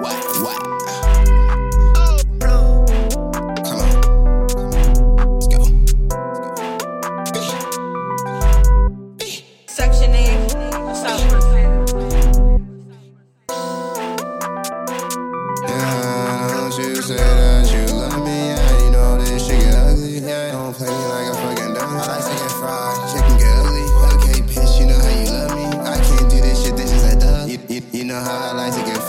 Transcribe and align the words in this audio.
What? 0.00 0.16
What? 0.42 0.60
Come 3.64 3.80
on. 3.80 3.94
Let's 5.34 5.48
go. 5.48 5.60
Section 9.66 10.12
8, 10.14 10.54
what's 10.84 11.04
up? 11.04 11.20
Yeah, 15.68 16.48
don't 16.54 16.78
you 16.78 16.96
say 17.02 17.16
that 17.16 17.72
you 17.72 17.86
love 17.96 18.24
me? 18.24 18.48
Yeah, 18.48 18.84
you 18.84 18.90
know 18.92 19.18
this 19.18 19.46
shit 19.46 19.60
get 19.60 19.74
ugly. 19.74 20.18
Yeah, 20.20 20.52
don't 20.52 20.74
play 20.74 20.88
me 20.88 20.94
like 20.94 21.28
a 21.28 21.34
fucking. 21.34 21.76
I 21.76 22.06
like 22.06 22.24
to 22.24 22.30
get 22.30 22.52
fried, 22.60 23.12
chicken 23.12 23.38
get 23.38 23.56
ugly. 23.58 23.84
Okay, 24.14 24.40
bitch, 24.48 24.80
you 24.80 24.86
know 24.86 24.98
how 24.98 25.10
you 25.10 25.30
love 25.30 25.52
me. 25.56 25.64
I 25.88 25.96
can't 26.04 26.30
do 26.30 26.40
this 26.40 26.64
shit, 26.64 26.76
this 26.76 26.92
is 26.92 27.04
a 27.14 27.18
dub. 27.20 27.48
You, 27.50 27.58
you, 27.68 27.82
you 27.92 28.04
know 28.04 28.20
how 28.20 28.50
I 28.50 28.52
like 28.52 28.74
to 28.74 28.82
get 28.90 28.99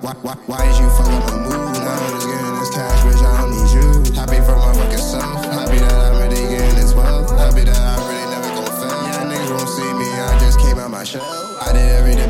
Why, 0.00 0.12
why, 0.22 0.34
why, 0.46 0.60
did 0.66 0.78
you 0.78 0.88
fuck 0.90 1.08
up 1.08 1.24
my 1.24 1.36
mood? 1.40 1.72
Now 1.80 1.96
I'm 1.96 2.10
just 2.12 2.28
getting 2.28 2.54
this 2.60 2.70
cash, 2.70 3.00
bitch, 3.00 3.22
I 3.24 3.40
don't 3.40 3.50
need 3.56 3.70
you. 3.72 4.14
Happy 4.14 4.40
for 4.44 4.56
my 4.56 4.72
fucking 4.76 4.98
self. 4.98 5.44
Happy 5.46 5.78
that 5.78 5.92
I'm 5.92 6.20
really 6.20 6.42
getting 6.52 6.76
this 6.76 6.92
wealth. 6.94 7.30
Happy 7.32 7.64
that 7.64 7.80
I 7.80 7.96
really 8.04 8.28
never 8.28 8.50
gon' 8.60 8.76
fail. 8.76 8.92
Yeah, 9.08 9.24
niggas 9.24 9.50
won't 9.56 9.70
see 9.72 9.92
me, 9.96 10.08
I 10.12 10.38
just 10.38 10.60
came 10.60 10.78
out 10.78 10.90
my 10.90 11.02
shell. 11.02 11.24
I 11.62 11.72
did 11.72 11.88
everything 11.96 12.25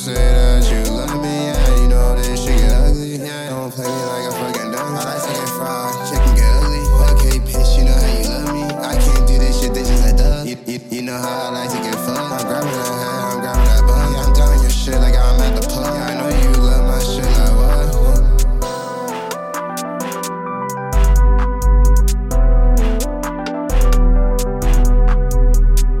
say 0.00 0.14
that 0.14 0.70
you 0.70 0.92
love 0.92 1.22
me, 1.22 1.46
yeah, 1.46 1.80
you 1.80 1.88
know 1.88 2.14
this 2.16 2.44
shit 2.44 2.58
get 2.58 2.72
ugly. 2.72 3.16
Yeah, 3.16 3.50
don't 3.50 3.72
play 3.72 3.86
me 3.86 3.92
like 3.92 4.28
a 4.28 4.32
fucking 4.32 4.72
dumb. 4.72 4.94
I 4.94 5.04
like 5.04 5.22
taking 5.24 5.52
fried 5.56 5.94
chicken 6.08 6.34
get 6.36 6.52
ugly. 6.60 6.82
Okay, 7.10 7.38
bitch, 7.40 7.78
you 7.78 7.84
know 7.84 7.96
how 7.96 8.18
you 8.18 8.28
love 8.28 8.52
me. 8.54 8.62
I 8.84 8.94
can't 8.98 9.26
do 9.26 9.38
this 9.38 9.60
shit, 9.60 9.72
this 9.74 9.88
is 9.88 10.04
a 10.04 10.16
dub. 10.16 10.46
You, 10.46 10.56
you, 10.66 10.80
you 10.90 11.02
know 11.02 11.16
how 11.16 11.48
I 11.48 11.50
like. 11.50 11.65